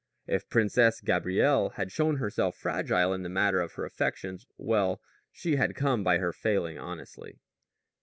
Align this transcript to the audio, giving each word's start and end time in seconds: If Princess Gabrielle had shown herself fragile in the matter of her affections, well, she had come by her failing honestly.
If 0.25 0.49
Princess 0.49 0.99
Gabrielle 0.99 1.73
had 1.75 1.91
shown 1.91 2.15
herself 2.15 2.55
fragile 2.55 3.13
in 3.13 3.21
the 3.21 3.29
matter 3.29 3.61
of 3.61 3.73
her 3.73 3.85
affections, 3.85 4.47
well, 4.57 4.99
she 5.31 5.57
had 5.57 5.75
come 5.75 6.03
by 6.03 6.17
her 6.17 6.33
failing 6.33 6.79
honestly. 6.79 7.37